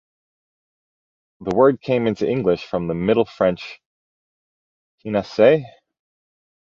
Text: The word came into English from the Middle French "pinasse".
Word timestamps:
The 1.41 1.55
word 1.55 1.79
came 1.79 2.07
into 2.07 2.27
English 2.27 2.65
from 2.65 2.87
the 2.87 2.95
Middle 2.95 3.23
French 3.23 3.79
"pinasse". 5.05 5.63